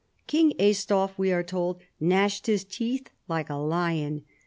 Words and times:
King 0.25 0.53
Aistulf, 0.59 1.15
we 1.15 1.31
are 1.31 1.43
told," 1.43 1.79
gnashed 1.99 2.47
his 2.47 2.63
teeth 2.63 3.11
like 3.27 3.51
a 3.51 3.55
lion." 3.57 4.23